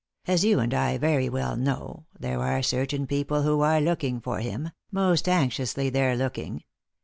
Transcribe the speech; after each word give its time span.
As 0.25 0.43
you 0.43 0.59
and 0.59 0.73
I 0.73 0.97
very 0.97 1.29
well 1.29 1.55
know, 1.55 2.07
there 2.19 2.39
are 2.41 2.63
certain 2.63 3.05
people 3.05 3.43
who 3.43 3.61
are 3.61 3.79
looking 3.79 4.19
for 4.19 4.39
him— 4.39 4.71
most 4.91 5.29
anxiously 5.29 5.91
they're 5.91 6.17
looking. 6.17 6.63